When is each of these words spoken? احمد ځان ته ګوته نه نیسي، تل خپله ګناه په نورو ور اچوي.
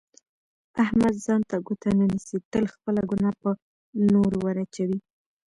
احمد 0.83 1.13
ځان 1.25 1.41
ته 1.49 1.55
ګوته 1.65 1.89
نه 1.97 2.05
نیسي، 2.11 2.37
تل 2.51 2.65
خپله 2.73 3.01
ګناه 3.09 3.33
په 3.41 3.49
نورو 4.13 4.37
ور 4.41 4.55
اچوي. 4.63 4.97